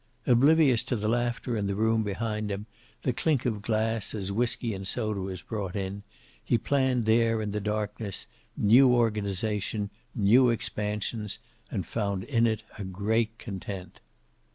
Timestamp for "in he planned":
5.75-7.05